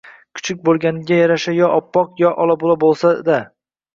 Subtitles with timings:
[0.37, 3.37] Kuchuk bo‘lganga yarasha yo oppoq, yo ola-bula bo‘lsang-da!